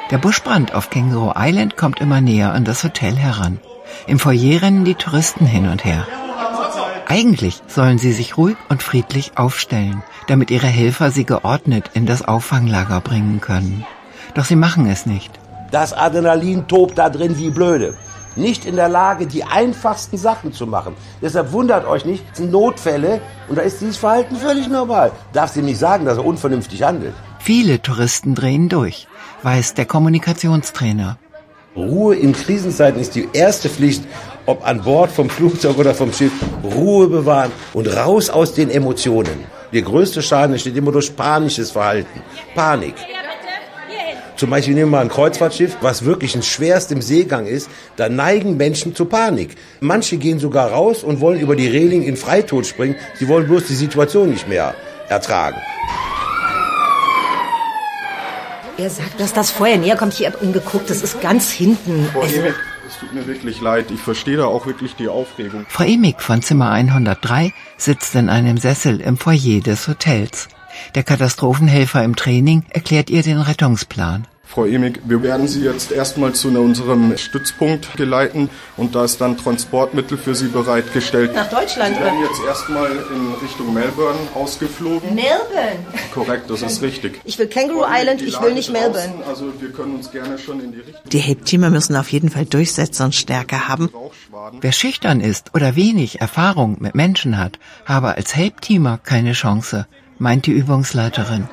Der 0.10 0.18
Buschbrand 0.20 0.74
auf 0.74 0.90
Känguru 0.90 1.34
Island 1.36 1.76
kommt 1.76 2.00
immer 2.00 2.22
näher 2.22 2.54
an 2.54 2.64
das 2.64 2.86
Hotel 2.86 3.18
heran. 3.18 3.60
Im 4.08 4.18
Foyer 4.18 4.62
rennen 4.62 4.86
die 4.86 4.96
Touristen 4.96 5.46
hin 5.46 5.68
und 5.68 5.84
her. 5.84 6.08
Eigentlich 7.10 7.62
sollen 7.68 7.98
sie 7.98 8.14
sich 8.14 8.38
ruhig 8.38 8.56
und 8.70 8.82
friedlich 8.82 9.34
aufstellen, 9.36 10.02
damit 10.28 10.50
ihre 10.50 10.68
Helfer 10.68 11.12
sie 11.12 11.26
geordnet 11.26 11.92
in 11.94 12.06
das 12.06 12.26
Auffanglager 12.26 13.02
bringen 13.02 13.42
können. 13.42 13.86
Doch 14.34 14.46
sie 14.46 14.56
machen 14.56 14.90
es 14.90 15.06
nicht. 15.06 15.34
Das 15.72 15.92
Adrenalin 15.92 16.70
tobt 16.70 16.98
da 16.98 17.10
drin 17.10 17.38
wie 17.38 17.50
blöde 17.50 17.98
nicht 18.36 18.66
in 18.66 18.76
der 18.76 18.90
Lage, 18.90 19.28
die 19.28 19.44
einfachsten 19.44 20.18
Sachen 20.18 20.54
zu 20.54 20.68
machen. 20.68 20.96
Deshalb 21.22 21.52
wundert 21.52 21.86
euch 21.88 22.06
nicht, 22.06 22.24
es 22.32 22.38
sind 22.38 22.52
Notfälle 22.52 23.22
und 23.48 23.58
da 23.58 23.62
ist 23.62 23.82
dieses 23.82 23.98
Verhalten 23.98 24.36
völlig 24.36 24.68
normal. 24.68 25.12
Darfst 25.34 25.58
ihm 25.58 25.66
nicht 25.66 25.80
sagen, 25.80 26.06
dass 26.06 26.18
er 26.18 26.26
unvernünftig 26.26 26.84
handelt. 26.84 27.14
Viele 27.40 27.82
Touristen 27.82 28.36
drehen 28.36 28.70
durch, 28.70 29.08
weiß 29.44 29.76
der 29.76 29.86
Kommunikationstrainer. 29.86 31.18
Ruhe 31.76 32.16
in 32.16 32.32
Krisenzeiten 32.32 33.02
ist 33.02 33.16
die 33.16 33.28
erste 33.34 33.70
Pflicht, 33.70 34.04
ob 34.46 34.66
an 34.66 34.84
Bord 34.84 35.12
vom 35.12 35.30
Flugzeug 35.30 35.78
oder 35.78 35.94
vom 35.94 36.14
Schiff. 36.14 36.32
Ruhe 36.64 37.08
bewahren 37.08 37.52
und 37.74 37.88
raus 37.88 38.30
aus 38.30 38.54
den 38.54 38.70
Emotionen. 38.70 39.44
Der 39.74 39.82
größte 39.82 40.22
Schaden 40.22 40.54
entsteht 40.54 40.78
immer 40.78 40.92
durch 40.92 41.14
panisches 41.16 41.72
Verhalten. 41.72 42.22
Panik. 42.56 42.96
Zum 44.38 44.50
Beispiel 44.50 44.74
nehmen 44.74 44.92
wir 44.92 44.98
mal 44.98 45.02
ein 45.02 45.10
Kreuzfahrtschiff, 45.10 45.78
was 45.82 46.04
wirklich 46.04 46.36
ein 46.36 46.44
schwerst 46.44 46.92
im 46.92 47.02
Seegang 47.02 47.46
ist. 47.46 47.70
Da 47.96 48.10
neigen 48.10 48.58
Menschen 48.58 48.94
zu 48.94 49.06
Panik. 49.06 49.56
Manche 49.80 50.18
gehen 50.18 50.40
sogar 50.40 50.72
raus 50.72 51.04
und 51.04 51.22
wollen 51.22 51.40
über 51.40 51.56
die 51.56 51.68
Reling 51.68 52.04
in 52.04 52.18
Freitod 52.18 52.66
springen. 52.66 52.96
Sie 53.18 53.30
wollen 53.30 53.48
bloß 53.48 53.68
die 53.68 53.76
Situation 53.76 54.30
nicht 54.30 54.50
mehr 54.50 54.76
ertragen. 55.08 55.58
Er 58.78 58.90
sagt, 58.90 59.22
dass 59.22 59.32
das 59.32 59.52
Feuer 59.52 59.78
näher 59.78 59.96
kommt. 59.96 60.20
Ich 60.20 60.26
habe 60.26 60.38
umgeguckt, 60.38 60.90
das 60.90 61.02
ist 61.02 61.22
ganz 61.22 61.50
hinten. 61.52 62.10
Also 62.14 62.42
es 62.88 63.00
tut 63.00 63.14
mir 63.14 63.26
wirklich 63.26 63.62
leid. 63.62 63.90
Ich 63.90 64.02
verstehe 64.02 64.36
da 64.36 64.46
auch 64.46 64.66
wirklich 64.66 64.96
die 64.96 65.08
Aufregung. 65.08 65.66
Frau 65.70 65.86
Emig 65.86 66.22
von 66.22 66.42
Zimmer 66.42 66.72
103 66.72 67.54
sitzt 67.78 68.16
in 68.16 68.28
einem 68.28 68.58
Sessel 68.58 69.00
im 69.00 69.18
Foyer 69.18 69.62
des 69.62 69.88
Hotels. 69.88 70.50
Der 70.96 71.04
Katastrophenhelfer 71.04 72.04
im 72.04 72.16
Training 72.16 72.64
erklärt 72.70 73.10
ihr 73.10 73.24
den 73.24 73.40
Rettungsplan. 73.40 74.28
Frau 74.48 74.66
Emig, 74.66 75.02
wir 75.06 75.22
werden 75.24 75.48
Sie 75.48 75.64
jetzt 75.64 75.92
erstmal 75.92 76.34
zu 76.34 76.48
unserem 76.48 77.18
Stützpunkt 77.18 77.98
geleiten 77.98 78.50
und 78.78 78.96
da 78.96 79.04
ist 79.04 79.20
dann 79.20 79.38
Transportmittel 79.38 80.18
für 80.18 80.36
Sie 80.36 80.48
bereitgestellt. 80.48 81.34
Nach 81.34 81.50
Deutschland? 81.50 81.98
Sie 81.98 82.02
werden 82.04 82.20
jetzt 82.22 82.42
erstmal 82.46 82.92
in 82.92 83.34
Richtung 83.42 83.74
Melbourne 83.74 84.20
ausgeflogen. 84.34 85.16
Melbourne? 85.16 85.86
Korrekt, 86.14 86.50
das 86.50 86.62
ist 86.62 86.82
richtig. 86.82 87.20
Ich 87.26 87.38
will 87.40 87.48
Kangaroo 87.48 87.84
Island, 87.86 88.22
ich 88.22 88.40
will 88.42 88.54
nicht 88.54 88.72
Melbourne. 88.72 89.16
Draußen, 89.18 89.24
also 89.24 89.54
wir 89.60 89.72
können 89.72 89.96
uns 89.96 90.12
gerne 90.12 90.38
schon 90.38 90.62
in 90.62 90.72
die 90.72 90.80
Richtung... 90.80 91.02
Die 91.04 91.20
Helpteamer 91.20 91.70
müssen 91.72 91.96
auf 91.96 92.12
jeden 92.12 92.30
Fall 92.30 92.46
Durchsetzer 92.46 93.04
und 93.04 93.16
Stärke 93.16 93.68
haben. 93.68 93.90
Wer 94.62 94.72
schüchtern 94.72 95.22
ist 95.22 95.54
oder 95.56 95.76
wenig 95.76 96.22
Erfahrung 96.22 96.78
mit 96.80 96.96
Menschen 96.96 97.38
hat, 97.38 97.60
habe 97.86 98.16
als 98.16 98.36
Helpteamer 98.36 99.00
keine 99.00 99.34
Chance 99.34 99.88
meint 100.18 100.46
die 100.46 100.52
Übungsleiterin. 100.52 101.48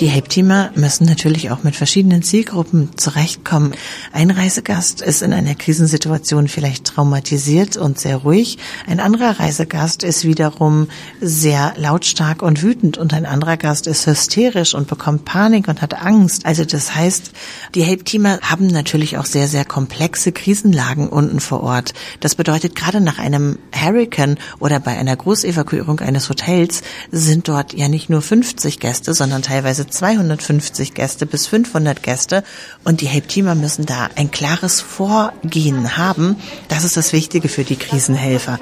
Die 0.00 0.06
Helpteamer 0.06 0.70
müssen 0.76 1.04
natürlich 1.04 1.50
auch 1.50 1.62
mit 1.62 1.76
verschiedenen 1.76 2.22
Zielgruppen 2.22 2.96
zurechtkommen. 2.96 3.74
Ein 4.14 4.30
Reisegast 4.30 5.02
ist 5.02 5.20
in 5.20 5.34
einer 5.34 5.54
Krisensituation 5.54 6.48
vielleicht 6.48 6.86
traumatisiert 6.86 7.76
und 7.76 7.98
sehr 7.98 8.16
ruhig. 8.16 8.56
Ein 8.86 8.98
anderer 8.98 9.38
Reisegast 9.38 10.02
ist 10.02 10.24
wiederum 10.24 10.88
sehr 11.20 11.74
lautstark 11.76 12.40
und 12.40 12.62
wütend 12.62 12.96
und 12.96 13.12
ein 13.12 13.26
anderer 13.26 13.58
Gast 13.58 13.86
ist 13.86 14.06
hysterisch 14.06 14.74
und 14.74 14.88
bekommt 14.88 15.26
Panik 15.26 15.68
und 15.68 15.82
hat 15.82 15.92
Angst. 16.02 16.46
Also 16.46 16.64
das 16.64 16.94
heißt, 16.94 17.32
die 17.74 17.82
Helpteamer 17.82 18.40
haben 18.40 18.68
natürlich 18.68 19.18
auch 19.18 19.26
sehr, 19.26 19.48
sehr 19.48 19.66
komplexe 19.66 20.32
Krisenlagen 20.32 21.10
unten 21.10 21.40
vor 21.40 21.62
Ort. 21.62 21.92
Das 22.20 22.36
bedeutet, 22.36 22.74
gerade 22.74 23.02
nach 23.02 23.18
einem 23.18 23.58
Hurricane 23.70 24.38
oder 24.60 24.80
bei 24.80 24.96
einer 24.96 25.14
Großevakuierung 25.14 26.00
eines 26.00 26.30
Hotels 26.30 26.80
sind 27.10 27.48
dort 27.48 27.74
ja 27.74 27.88
nicht 27.88 28.08
nur 28.08 28.22
50 28.22 28.80
Gäste, 28.80 29.12
sondern 29.12 29.42
teilweise 29.42 29.89
250 29.90 30.94
Gäste 30.94 31.26
bis 31.26 31.46
500 31.46 32.02
Gäste 32.02 32.44
und 32.84 33.00
die 33.00 33.06
Helpteamer 33.06 33.54
müssen 33.54 33.86
da 33.86 34.08
ein 34.16 34.30
klares 34.30 34.80
Vorgehen 34.80 35.96
haben. 35.96 36.36
Das 36.68 36.84
ist 36.84 36.96
das 36.96 37.12
Wichtige 37.12 37.48
für 37.48 37.64
die 37.64 37.76
Krisenhelfer. 37.76 38.58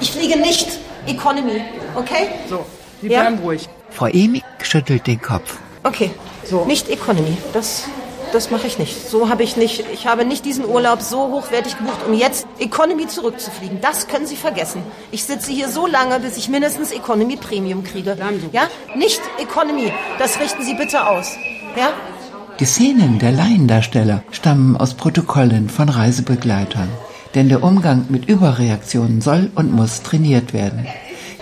Ich 0.00 0.12
fliege 0.12 0.38
nicht 0.38 0.68
Economy, 1.06 1.62
okay? 1.94 2.28
So, 2.48 2.64
Sie 3.00 3.08
bleiben 3.08 3.36
ja? 3.36 3.42
ruhig. 3.42 3.68
Frau 3.90 4.06
Emig 4.06 4.42
schüttelt 4.62 5.06
den 5.06 5.20
Kopf. 5.20 5.58
Okay, 5.82 6.10
so. 6.44 6.64
Nicht 6.64 6.88
Economy, 6.88 7.36
das 7.52 7.84
das 8.32 8.50
mache 8.50 8.66
ich 8.66 8.78
nicht. 8.78 9.08
So 9.08 9.28
habe 9.28 9.42
ich 9.42 9.56
nicht, 9.56 9.84
ich 9.92 10.06
habe 10.06 10.24
nicht 10.24 10.44
diesen 10.44 10.64
Urlaub 10.64 11.02
so 11.02 11.28
hochwertig 11.28 11.78
gebucht, 11.78 11.98
um 12.06 12.14
jetzt 12.14 12.46
Economy 12.58 13.06
zurückzufliegen. 13.06 13.80
Das 13.80 14.08
können 14.08 14.26
Sie 14.26 14.36
vergessen. 14.36 14.82
Ich 15.10 15.24
sitze 15.24 15.52
hier 15.52 15.68
so 15.68 15.86
lange, 15.86 16.20
bis 16.20 16.36
ich 16.36 16.48
mindestens 16.48 16.92
Economy 16.92 17.36
Premium 17.36 17.84
kriege. 17.84 18.16
Ja? 18.52 18.68
Nicht 18.96 19.20
Economy. 19.38 19.92
Das 20.18 20.40
richten 20.40 20.64
Sie 20.64 20.74
bitte 20.74 21.06
aus. 21.06 21.36
Ja? 21.76 21.92
Die 22.60 22.64
Szenen 22.64 23.18
der 23.18 23.32
Laiendarsteller 23.32 24.22
stammen 24.30 24.76
aus 24.76 24.94
Protokollen 24.94 25.68
von 25.68 25.88
Reisebegleitern. 25.88 26.88
Denn 27.34 27.48
der 27.48 27.62
Umgang 27.62 28.06
mit 28.08 28.26
Überreaktionen 28.26 29.20
soll 29.20 29.50
und 29.54 29.72
muss 29.72 30.02
trainiert 30.02 30.52
werden. 30.52 30.86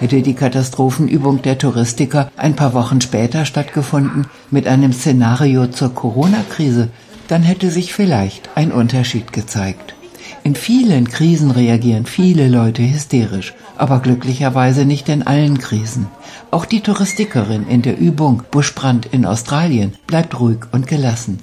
Hätte 0.00 0.22
die 0.22 0.34
Katastrophenübung 0.34 1.42
der 1.42 1.58
Touristiker 1.58 2.32
ein 2.38 2.56
paar 2.56 2.72
Wochen 2.72 3.02
später 3.02 3.44
stattgefunden 3.44 4.26
mit 4.50 4.66
einem 4.66 4.94
Szenario 4.94 5.66
zur 5.66 5.94
Corona-Krise, 5.94 6.88
dann 7.28 7.42
hätte 7.42 7.70
sich 7.70 7.92
vielleicht 7.92 8.48
ein 8.54 8.72
Unterschied 8.72 9.34
gezeigt. 9.34 9.94
In 10.42 10.54
vielen 10.54 11.06
Krisen 11.06 11.50
reagieren 11.50 12.06
viele 12.06 12.48
Leute 12.48 12.82
hysterisch, 12.82 13.52
aber 13.76 14.00
glücklicherweise 14.00 14.86
nicht 14.86 15.10
in 15.10 15.22
allen 15.22 15.58
Krisen. 15.58 16.06
Auch 16.50 16.64
die 16.64 16.80
Touristikerin 16.80 17.68
in 17.68 17.82
der 17.82 17.98
Übung 17.98 18.44
Buschbrand 18.50 19.04
in 19.04 19.26
Australien 19.26 19.92
bleibt 20.06 20.40
ruhig 20.40 20.60
und 20.72 20.86
gelassen. 20.86 21.40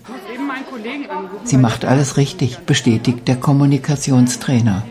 Sie 1.43 1.57
macht 1.57 1.85
alles 1.85 2.17
richtig, 2.17 2.57
bestätigt 2.65 3.27
der 3.27 3.35
Kommunikationstrainer. 3.35 4.83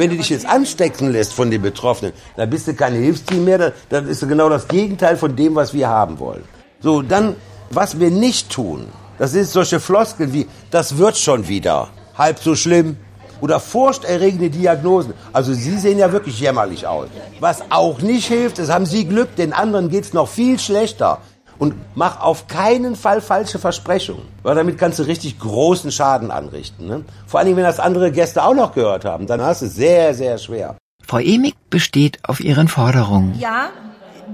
Wenn 0.00 0.08
du 0.08 0.16
dich 0.16 0.30
jetzt 0.30 0.46
anstecken 0.46 1.12
lässt 1.12 1.34
von 1.34 1.50
den 1.50 1.60
Betroffenen, 1.60 2.14
dann 2.34 2.48
bist 2.48 2.66
du 2.66 2.72
kein 2.72 2.94
Hilfsteam 2.94 3.44
mehr, 3.44 3.74
dann 3.90 4.08
ist 4.08 4.22
du 4.22 4.26
genau 4.26 4.48
das 4.48 4.66
Gegenteil 4.66 5.18
von 5.18 5.36
dem, 5.36 5.54
was 5.54 5.74
wir 5.74 5.88
haben 5.88 6.18
wollen. 6.18 6.42
So, 6.80 7.02
dann, 7.02 7.36
was 7.68 8.00
wir 8.00 8.10
nicht 8.10 8.48
tun, 8.48 8.86
das 9.18 9.34
ist 9.34 9.52
solche 9.52 9.78
Floskeln 9.78 10.32
wie, 10.32 10.48
das 10.70 10.96
wird 10.96 11.18
schon 11.18 11.48
wieder, 11.48 11.90
halb 12.16 12.38
so 12.38 12.54
schlimm, 12.54 12.96
oder 13.42 13.60
furchterregende 13.60 14.48
Diagnosen. 14.48 15.12
Also 15.34 15.52
Sie 15.52 15.76
sehen 15.76 15.98
ja 15.98 16.10
wirklich 16.10 16.40
jämmerlich 16.40 16.86
aus. 16.86 17.08
Was 17.38 17.62
auch 17.68 18.00
nicht 18.00 18.26
hilft, 18.26 18.58
ist, 18.58 18.72
haben 18.72 18.86
Sie 18.86 19.04
Glück, 19.04 19.36
den 19.36 19.52
anderen 19.52 19.90
geht's 19.90 20.14
noch 20.14 20.28
viel 20.28 20.58
schlechter 20.58 21.18
und 21.60 21.74
mach 21.94 22.20
auf 22.20 22.48
keinen 22.48 22.96
Fall 22.96 23.20
falsche 23.20 23.60
Versprechungen, 23.60 24.22
weil 24.42 24.56
damit 24.56 24.78
kannst 24.78 24.98
du 24.98 25.04
richtig 25.04 25.38
großen 25.38 25.92
Schaden 25.92 26.32
anrichten. 26.32 26.86
Ne? 26.88 27.04
Vor 27.26 27.38
allen 27.38 27.46
Dingen, 27.46 27.58
wenn 27.58 27.64
das 27.64 27.78
andere 27.78 28.10
Gäste 28.10 28.42
auch 28.42 28.54
noch 28.54 28.72
gehört 28.72 29.04
haben, 29.04 29.28
dann 29.28 29.40
hast 29.40 29.62
du 29.62 29.66
es 29.66 29.74
sehr, 29.74 30.14
sehr 30.14 30.38
schwer. 30.38 30.76
Frau 31.06 31.18
Emig 31.18 31.54
besteht 31.68 32.18
auf 32.22 32.40
ihren 32.40 32.68
Forderungen. 32.68 33.38
Ja, 33.38 33.70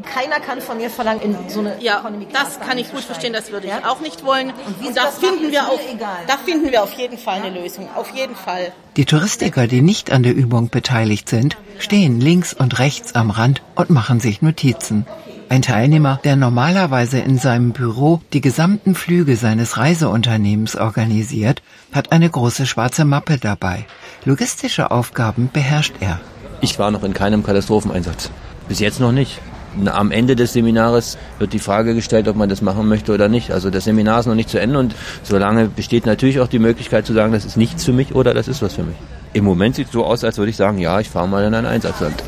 keiner 0.02 0.40
kann 0.40 0.60
von 0.60 0.76
mir 0.76 0.88
verlangen, 0.88 1.20
in 1.22 1.48
so 1.48 1.60
eine 1.60 1.82
ja, 1.82 2.04
das 2.32 2.60
kann 2.60 2.78
ich 2.78 2.90
gut 2.92 3.00
verstehen, 3.00 3.32
das 3.32 3.50
würde 3.50 3.66
ich 3.66 3.72
ja? 3.72 3.90
auch 3.90 4.00
nicht 4.00 4.24
wollen. 4.24 4.50
Und, 4.50 4.86
Und 4.86 4.96
da 4.96 5.06
finden 5.06 5.50
wir 5.50 5.64
auch, 5.64 5.80
da 6.28 6.36
finden 6.36 6.70
wir 6.70 6.82
auf 6.82 6.92
jeden 6.92 7.18
Fall 7.18 7.42
eine 7.42 7.60
Lösung, 7.60 7.88
auf 7.96 8.14
jeden 8.14 8.36
Fall. 8.36 8.72
Die 8.96 9.04
Touristiker, 9.04 9.66
die 9.66 9.82
nicht 9.82 10.12
an 10.12 10.22
der 10.22 10.34
Übung 10.34 10.68
beteiligt 10.68 11.28
sind, 11.28 11.56
stehen 11.78 12.20
links 12.20 12.54
und 12.54 12.78
rechts 12.78 13.14
am 13.14 13.30
Rand 13.30 13.62
und 13.74 13.90
machen 13.90 14.20
sich 14.20 14.42
Notizen. 14.42 15.06
Ein 15.48 15.62
Teilnehmer, 15.62 16.18
der 16.24 16.34
normalerweise 16.34 17.20
in 17.20 17.38
seinem 17.38 17.70
Büro 17.70 18.20
die 18.32 18.40
gesamten 18.40 18.96
Flüge 18.96 19.36
seines 19.36 19.76
Reiseunternehmens 19.76 20.74
organisiert, 20.74 21.62
hat 21.92 22.10
eine 22.10 22.28
große 22.28 22.66
schwarze 22.66 23.04
Mappe 23.04 23.38
dabei. 23.38 23.86
Logistische 24.24 24.90
Aufgaben 24.90 25.48
beherrscht 25.52 25.94
er. 26.00 26.18
Ich 26.60 26.80
war 26.80 26.90
noch 26.90 27.04
in 27.04 27.14
keinem 27.14 27.44
Katastropheneinsatz. 27.44 28.30
Bis 28.66 28.80
jetzt 28.80 28.98
noch 28.98 29.12
nicht. 29.12 29.40
am 29.86 30.10
Ende 30.10 30.34
des 30.34 30.52
Seminars 30.52 31.16
wird 31.38 31.52
die 31.52 31.60
Frage 31.60 31.94
gestellt, 31.94 32.26
ob 32.26 32.34
man 32.34 32.48
das 32.48 32.60
machen 32.60 32.88
möchte 32.88 33.12
oder 33.12 33.28
nicht. 33.28 33.52
Also 33.52 33.70
das 33.70 33.84
Seminar 33.84 34.20
ist 34.20 34.26
noch 34.26 34.34
nicht 34.34 34.50
zu 34.50 34.58
Ende 34.58 34.78
und 34.80 34.96
solange 35.22 35.68
besteht 35.68 36.06
natürlich 36.06 36.40
auch 36.40 36.48
die 36.48 36.58
Möglichkeit 36.58 37.06
zu 37.06 37.12
sagen, 37.12 37.32
das 37.32 37.44
ist 37.44 37.56
nichts 37.56 37.84
für 37.84 37.92
mich 37.92 38.14
oder 38.16 38.34
das 38.34 38.48
ist 38.48 38.62
was 38.62 38.74
für 38.74 38.82
mich. 38.82 38.96
Im 39.32 39.44
Moment 39.44 39.76
sieht 39.76 39.88
es 39.88 39.92
so 39.92 40.04
aus, 40.04 40.24
als 40.24 40.38
würde 40.38 40.50
ich 40.50 40.56
sagen, 40.56 40.78
ja, 40.78 40.98
ich 40.98 41.10
fahre 41.10 41.28
mal 41.28 41.44
in 41.44 41.54
ein 41.54 41.66
Einsatzland. 41.66 42.20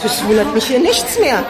Das 0.00 0.24
wundert 0.26 0.54
mich 0.54 0.64
hier 0.64 0.80
nichts 0.80 1.18
mehr. 1.18 1.42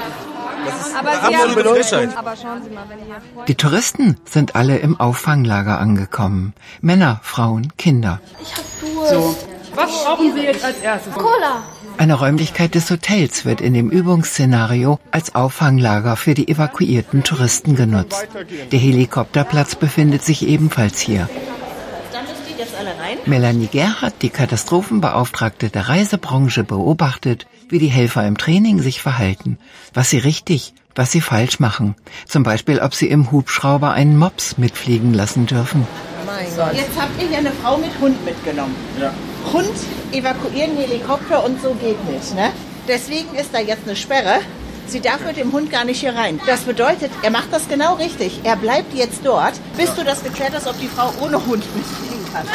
Die 3.48 3.54
Touristen 3.54 4.16
sind 4.24 4.54
alle 4.54 4.78
im 4.78 4.98
Auffanglager 5.00 5.78
angekommen. 5.78 6.54
Männer, 6.80 7.20
Frauen, 7.22 7.72
Kinder. 7.76 8.20
Ich 8.42 8.54
hab 8.54 8.64
Durst. 8.80 9.10
So. 9.10 9.36
Was 9.74 10.04
brauchen 10.04 10.34
Sie 10.34 10.42
jetzt 10.42 10.64
als 10.64 10.78
erstes? 10.80 11.14
Cola. 11.14 11.62
Eine 11.98 12.14
Räumlichkeit 12.14 12.74
des 12.74 12.90
Hotels 12.90 13.44
wird 13.44 13.60
in 13.60 13.74
dem 13.74 13.90
Übungsszenario 13.90 14.98
als 15.10 15.34
Auffanglager 15.34 16.16
für 16.16 16.34
die 16.34 16.48
evakuierten 16.48 17.22
Touristen 17.22 17.76
genutzt. 17.76 18.26
Der 18.70 18.78
Helikopterplatz 18.78 19.74
befindet 19.74 20.24
sich 20.24 20.46
ebenfalls 20.46 21.00
hier. 21.00 21.28
Melanie 23.26 23.68
Gerhardt, 23.68 24.14
die 24.22 24.30
Katastrophenbeauftragte 24.30 25.68
der 25.68 25.88
Reisebranche, 25.88 26.64
beobachtet, 26.64 27.46
wie 27.72 27.78
die 27.78 27.88
Helfer 27.88 28.26
im 28.26 28.38
Training 28.38 28.80
sich 28.80 29.00
verhalten, 29.00 29.58
was 29.94 30.10
sie 30.10 30.18
richtig, 30.18 30.74
was 30.94 31.10
sie 31.10 31.22
falsch 31.22 31.58
machen. 31.58 31.96
Zum 32.28 32.42
Beispiel, 32.42 32.78
ob 32.80 32.94
sie 32.94 33.08
im 33.08 33.32
Hubschrauber 33.32 33.92
einen 33.92 34.18
Mops 34.18 34.58
mitfliegen 34.58 35.14
lassen 35.14 35.46
dürfen. 35.46 35.86
Jetzt 36.74 37.00
habt 37.00 37.20
ihr 37.20 37.28
hier 37.28 37.38
eine 37.38 37.52
Frau 37.52 37.78
mit 37.78 37.90
Hund 38.00 38.24
mitgenommen. 38.24 38.74
Ja. 39.00 39.12
Hund 39.52 39.72
evakuieren, 40.12 40.76
Helikopter 40.76 41.44
und 41.44 41.60
so 41.62 41.74
geht 41.74 42.04
nicht. 42.10 42.34
Ne? 42.34 42.50
Deswegen 42.88 43.34
ist 43.34 43.54
da 43.54 43.60
jetzt 43.60 43.84
eine 43.84 43.96
Sperre. 43.96 44.40
Sie 44.86 45.00
darf 45.00 45.24
mit 45.24 45.36
dem 45.36 45.52
Hund 45.52 45.70
gar 45.70 45.84
nicht 45.84 46.00
hier 46.00 46.14
rein. 46.14 46.40
Das 46.46 46.62
bedeutet, 46.62 47.10
er 47.22 47.30
macht 47.30 47.52
das 47.52 47.68
genau 47.68 47.94
richtig. 47.94 48.40
Er 48.44 48.56
bleibt 48.56 48.94
jetzt 48.94 49.20
dort, 49.24 49.54
bis 49.76 49.94
du 49.94 50.04
das 50.04 50.22
geklärt 50.22 50.52
hast, 50.54 50.66
ob 50.66 50.78
die 50.78 50.88
Frau 50.88 51.12
ohne 51.20 51.36
Hund 51.46 51.64
mitfliegen 51.74 52.24
kann. 52.32 52.46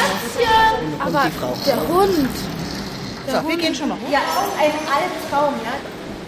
Aber 1.00 1.32
der 1.66 1.88
Hund. 1.88 2.30
So, 3.28 3.50
wir 3.50 3.58
gehen 3.58 3.76
schon 3.76 3.90
mal 3.90 3.96
hoch. 3.96 4.12
Ja, 4.12 4.20
aus 4.20 4.58
einem 4.58 4.74
Albtraum, 4.88 5.54
ja. 5.66 5.74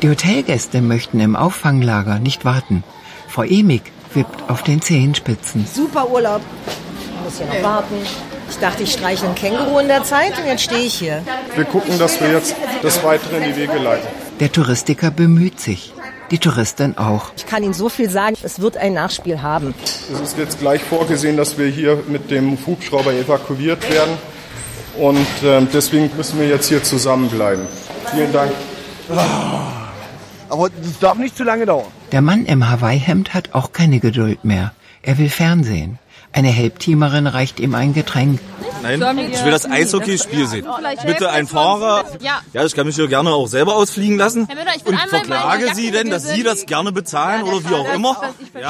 Die 0.01 0.09
Hotelgäste 0.09 0.81
möchten 0.81 1.21
im 1.21 1.37
Auffanglager 1.37 2.19
nicht 2.19 2.43
warten. 2.43 2.83
Frau 3.29 3.43
Emig 3.43 3.83
wippt 4.13 4.49
auf 4.49 4.63
den 4.63 4.81
Zehenspitzen. 4.81 5.65
Super 5.65 6.09
Urlaub. 6.09 6.41
Ich 6.67 7.23
muss 7.23 7.37
hier 7.37 7.47
noch 7.47 7.63
warten. 7.63 7.95
Ich 8.49 8.57
dachte, 8.57 8.83
ich 8.83 8.91
streiche 8.91 9.27
ein 9.27 9.35
Känguru 9.35 9.79
in 9.79 9.87
der 9.87 10.03
Zeit 10.03 10.37
und 10.37 10.45
jetzt 10.45 10.63
stehe 10.63 10.81
ich 10.85 10.95
hier. 10.95 11.23
Wir 11.55 11.65
gucken, 11.65 11.97
dass 11.99 12.19
wir 12.19 12.31
jetzt 12.31 12.55
das 12.81 13.01
Weitere 13.03 13.37
in 13.37 13.43
die 13.43 13.55
Wege 13.55 13.77
leiten. 13.77 14.07
Der 14.41 14.51
Touristiker 14.51 15.11
bemüht 15.11 15.59
sich. 15.59 15.93
Die 16.31 16.37
Touristin 16.37 16.97
auch. 16.97 17.31
Ich 17.37 17.45
kann 17.45 17.63
Ihnen 17.63 17.73
so 17.73 17.89
viel 17.89 18.09
sagen, 18.09 18.35
es 18.43 18.59
wird 18.59 18.77
ein 18.77 18.93
Nachspiel 18.93 19.41
haben. 19.41 19.73
Es 20.13 20.19
ist 20.19 20.37
jetzt 20.37 20.59
gleich 20.59 20.81
vorgesehen, 20.81 21.37
dass 21.37 21.57
wir 21.57 21.67
hier 21.67 22.03
mit 22.07 22.29
dem 22.29 22.57
Hubschrauber 22.65 23.13
evakuiert 23.13 23.89
werden. 23.89 24.17
Und 24.99 25.27
ähm, 25.45 25.67
deswegen 25.73 26.09
müssen 26.17 26.39
wir 26.39 26.47
jetzt 26.47 26.67
hier 26.67 26.83
zusammenbleiben. 26.83 27.65
Vielen 28.11 28.33
Dank. 28.33 28.51
Aber 30.49 30.69
das 30.69 30.99
darf 30.99 31.17
nicht 31.17 31.37
zu 31.37 31.43
lange 31.43 31.65
dauern. 31.65 31.87
Der 32.11 32.21
Mann 32.21 32.45
im 32.45 32.69
Hawaii-Hemd 32.69 33.33
hat 33.33 33.53
auch 33.53 33.71
keine 33.71 33.99
Geduld 33.99 34.43
mehr. 34.43 34.73
Er 35.01 35.17
will 35.17 35.29
Fernsehen. 35.29 35.99
Eine 36.31 36.49
Helpteamerin 36.49 37.27
reicht 37.27 37.59
ihm 37.59 37.73
ein 37.75 37.93
Getränk. 37.93 38.39
Nein, 38.81 39.01
ich 39.31 39.43
will 39.43 39.51
das 39.51 39.69
Eishockeyspiel 39.69 40.47
sehen. 40.47 40.65
Bitte 41.05 41.31
ein 41.31 41.47
Fahrer. 41.47 42.05
Ja. 42.21 42.63
Ich 42.65 42.75
kann 42.75 42.85
mich 42.85 42.95
hier 42.95 43.07
gerne 43.07 43.31
auch 43.31 43.47
selber 43.47 43.75
ausfliegen 43.75 44.17
lassen. 44.17 44.47
Und 44.85 44.99
verklage 45.09 45.73
Sie 45.73 45.91
denn, 45.91 46.09
dass 46.09 46.29
Sie 46.29 46.43
das 46.43 46.65
gerne 46.65 46.91
bezahlen 46.91 47.43
oder 47.43 47.69
wie 47.69 47.73
auch 47.73 47.93
immer? 47.93 48.21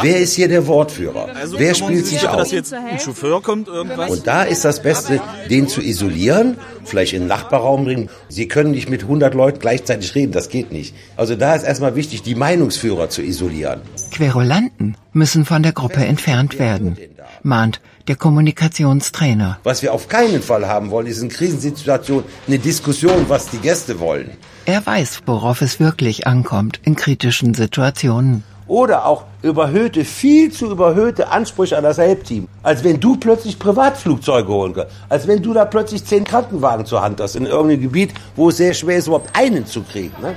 Wer 0.01 0.19
ist 0.19 0.33
hier 0.33 0.47
der 0.47 0.65
Wortführer? 0.67 1.35
Also 1.35 1.59
Wer 1.59 1.75
spielt 1.75 2.05
sich 2.05 2.19
sicher, 2.19 2.31
dass 2.31 2.47
aus? 2.47 2.51
jetzt 2.51 2.73
ein 2.73 2.99
Chauffeur 2.99 3.41
kommt, 3.43 3.67
irgendwas? 3.67 4.09
Und 4.09 4.25
da 4.25 4.43
ist 4.43 4.65
das 4.65 4.81
Beste, 4.81 5.21
den 5.49 5.67
zu 5.67 5.81
isolieren, 5.81 6.57
vielleicht 6.85 7.13
in 7.13 7.23
den 7.23 7.27
Nachbarraum 7.27 7.83
bringen. 7.83 8.09
Sie 8.29 8.47
können 8.47 8.71
nicht 8.71 8.89
mit 8.89 9.03
100 9.03 9.33
Leuten 9.33 9.59
gleichzeitig 9.59 10.15
reden, 10.15 10.31
das 10.31 10.49
geht 10.49 10.71
nicht. 10.71 10.95
Also 11.17 11.35
da 11.35 11.55
ist 11.55 11.63
erstmal 11.63 11.95
wichtig, 11.95 12.23
die 12.23 12.35
Meinungsführer 12.35 13.09
zu 13.09 13.21
isolieren. 13.21 13.81
Querulanten 14.09 14.95
müssen 15.13 15.45
von 15.45 15.63
der 15.63 15.71
Gruppe 15.71 16.05
entfernt 16.05 16.59
werden, 16.59 16.97
mahnt 17.43 17.81
der 18.07 18.15
Kommunikationstrainer. 18.15 19.59
Was 19.63 19.81
wir 19.81 19.93
auf 19.93 20.07
keinen 20.07 20.41
Fall 20.41 20.67
haben 20.67 20.89
wollen, 20.89 21.07
ist 21.07 21.21
in 21.21 21.29
Krisensituationen 21.29 22.25
eine 22.47 22.59
Diskussion, 22.59 23.25
was 23.27 23.49
die 23.49 23.57
Gäste 23.57 23.99
wollen. 23.99 24.31
Er 24.65 24.86
weiß, 24.86 25.21
worauf 25.25 25.62
es 25.62 25.79
wirklich 25.79 26.27
ankommt 26.27 26.79
in 26.84 26.95
kritischen 26.95 27.53
Situationen. 27.53 28.43
Oder 28.67 29.05
auch 29.05 29.23
überhöhte, 29.41 30.05
viel 30.05 30.51
zu 30.51 30.69
überhöhte 30.69 31.29
Ansprüche 31.29 31.75
an 31.75 31.84
das 31.84 31.97
Helpteam. 31.97 32.47
Als 32.62 32.84
wenn 32.84 32.99
du 32.99 33.15
plötzlich 33.17 33.57
Privatflugzeuge 33.57 34.47
holen 34.47 34.73
kannst. 34.75 34.93
Als 35.10 35.27
wenn 35.27 35.41
du 35.41 35.53
da 35.53 35.65
plötzlich 35.65 36.05
zehn 36.05 36.23
Krankenwagen 36.23 36.86
zur 36.86 37.01
Hand 37.01 37.19
hast 37.19 37.36
in 37.36 37.47
irgendeinem 37.47 37.81
Gebiet, 37.81 38.13
wo 38.36 38.49
es 38.49 38.57
sehr 38.57 38.75
schwer 38.75 38.97
ist, 38.97 39.07
überhaupt 39.07 39.36
einen 39.36 39.65
zu 39.65 39.81
kriegen. 39.81 40.13
Ne? 40.21 40.36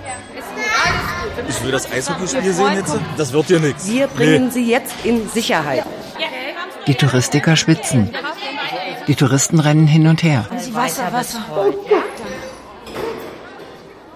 Ich 1.49 1.63
will 1.63 1.73
das 1.73 1.91
Eishockeyspiel 1.91 2.53
sehen 2.53 2.75
jetzt. 2.75 2.95
Das 3.17 3.33
wird 3.33 3.47
hier 3.47 3.61
nichts. 3.61 3.89
Wir 3.89 4.07
bringen 4.07 4.51
Sie 4.51 4.71
jetzt 4.71 4.95
in 5.05 5.29
Sicherheit. 5.29 5.85
Die 6.87 6.95
Touristiker 6.95 7.57
schwitzen. 7.57 8.11
Die 9.07 9.15
Touristen 9.15 9.59
rennen 9.61 9.87
hin 9.87 10.07
und 10.07 10.23
her. 10.23 10.47
Wasser, 10.73 11.13
Wasser. 11.13 11.45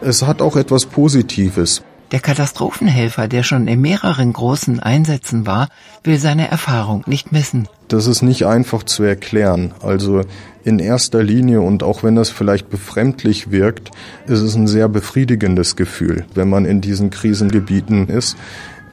Es 0.01 0.23
hat 0.23 0.43
auch 0.43 0.57
etwas 0.57 0.87
Positives. 0.87 1.83
Der 2.13 2.21
Katastrophenhelfer, 2.21 3.27
der 3.27 3.43
schon 3.43 3.67
in 3.67 3.81
mehreren 3.81 4.33
großen 4.33 4.79
Einsätzen 4.79 5.45
war, 5.45 5.69
will 6.05 6.19
seine 6.19 6.49
Erfahrung 6.49 7.03
nicht 7.07 7.33
missen. 7.33 7.67
Das 7.89 8.07
ist 8.07 8.23
nicht 8.23 8.47
einfach 8.47 8.85
zu 8.85 9.03
erklären. 9.03 9.75
Also 9.83 10.23
in 10.65 10.79
erster 10.79 11.23
Linie 11.23 11.61
und 11.61 11.83
auch 11.83 12.05
wenn 12.05 12.15
das 12.15 12.31
vielleicht 12.31 12.71
befremdlich 12.71 13.51
wirkt, 13.51 13.91
ist 14.27 14.41
es 14.41 14.55
ein 14.55 14.69
sehr 14.69 14.89
befriedigendes 14.89 15.75
Gefühl, 15.75 16.27
wenn 16.35 16.49
man 16.49 16.65
in 16.65 16.81
diesen 16.81 17.11
Krisengebieten 17.11 18.09
ist, 18.09 18.37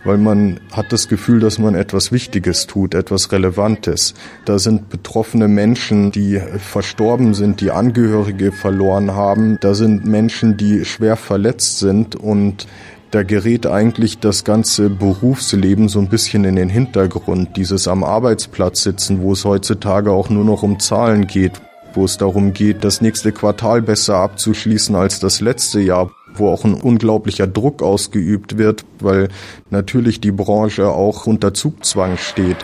weil 0.03 0.17
man 0.17 0.59
hat 0.71 0.91
das 0.91 1.07
Gefühl, 1.07 1.39
dass 1.39 1.59
man 1.59 1.75
etwas 1.75 2.11
Wichtiges 2.11 2.67
tut, 2.67 2.93
etwas 2.93 3.31
Relevantes. 3.31 4.15
Da 4.45 4.59
sind 4.59 4.89
betroffene 4.89 5.47
Menschen, 5.47 6.11
die 6.11 6.41
verstorben 6.57 7.33
sind, 7.33 7.61
die 7.61 7.71
Angehörige 7.71 8.51
verloren 8.51 9.11
haben. 9.11 9.57
Da 9.61 9.73
sind 9.75 10.05
Menschen, 10.05 10.57
die 10.57 10.83
schwer 10.83 11.15
verletzt 11.15 11.79
sind 11.79 12.15
und 12.15 12.67
da 13.13 13.21
gerät 13.21 13.67
eigentlich 13.67 14.19
das 14.19 14.43
ganze 14.43 14.89
Berufsleben 14.89 15.87
so 15.87 15.99
ein 15.99 16.09
bisschen 16.09 16.45
in 16.45 16.55
den 16.55 16.69
Hintergrund. 16.69 17.55
Dieses 17.57 17.87
am 17.87 18.03
Arbeitsplatz 18.03 18.81
sitzen, 18.81 19.21
wo 19.21 19.33
es 19.33 19.45
heutzutage 19.45 20.11
auch 20.11 20.29
nur 20.29 20.43
noch 20.43 20.63
um 20.63 20.79
Zahlen 20.79 21.27
geht, 21.27 21.53
wo 21.93 22.05
es 22.05 22.17
darum 22.17 22.53
geht, 22.53 22.83
das 22.83 23.01
nächste 23.01 23.31
Quartal 23.31 23.83
besser 23.83 24.15
abzuschließen 24.15 24.95
als 24.95 25.19
das 25.19 25.41
letzte 25.41 25.79
Jahr, 25.79 26.09
wo 26.33 26.49
auch 26.49 26.65
ein 26.65 26.73
unglaublicher 26.73 27.45
Druck 27.45 27.83
ausgeübt 27.83 28.57
wird, 28.57 28.83
weil 28.99 29.27
natürlich 29.69 30.19
die 30.19 30.31
Branche 30.31 30.89
auch 30.89 31.27
unter 31.27 31.53
Zugzwang 31.53 32.17
steht. 32.17 32.57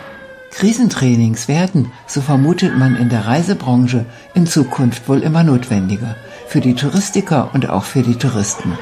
Krisentrainings 0.50 1.46
werden, 1.46 1.92
so 2.08 2.20
vermutet 2.20 2.76
man 2.76 2.96
in 2.96 3.08
der 3.08 3.24
Reisebranche, 3.24 4.04
in 4.34 4.48
Zukunft 4.48 5.08
wohl 5.08 5.22
immer 5.22 5.44
notwendiger. 5.44 6.16
Für 6.48 6.60
die 6.60 6.74
Touristiker 6.74 7.50
und 7.54 7.70
auch 7.70 7.84
für 7.84 8.02
die 8.02 8.16
Touristen. 8.16 8.76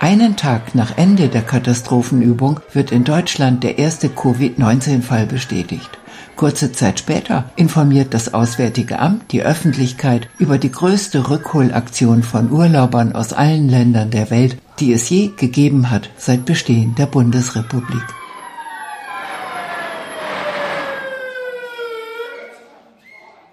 Einen 0.00 0.36
Tag 0.36 0.76
nach 0.76 0.96
Ende 0.96 1.28
der 1.28 1.42
Katastrophenübung 1.42 2.60
wird 2.72 2.92
in 2.92 3.02
Deutschland 3.02 3.64
der 3.64 3.78
erste 3.78 4.08
Covid-19-Fall 4.08 5.26
bestätigt. 5.26 5.90
Kurze 6.36 6.70
Zeit 6.70 7.00
später 7.00 7.50
informiert 7.56 8.14
das 8.14 8.32
Auswärtige 8.32 9.00
Amt 9.00 9.32
die 9.32 9.42
Öffentlichkeit 9.42 10.28
über 10.38 10.56
die 10.58 10.70
größte 10.70 11.28
Rückholaktion 11.28 12.22
von 12.22 12.52
Urlaubern 12.52 13.12
aus 13.12 13.32
allen 13.32 13.68
Ländern 13.68 14.10
der 14.10 14.30
Welt, 14.30 14.56
die 14.78 14.92
es 14.92 15.10
je 15.10 15.32
gegeben 15.36 15.90
hat 15.90 16.10
seit 16.16 16.44
Bestehen 16.44 16.94
der 16.94 17.06
Bundesrepublik. 17.06 18.17